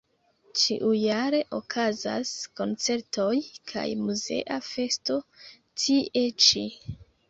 Ĉiujare 0.61 1.41
okazas 1.57 2.33
koncertoj 2.61 3.29
kaj 3.75 3.87
muzea 4.03 4.61
festo 4.73 5.23
tie 5.87 6.31
ĉi. 6.49 6.71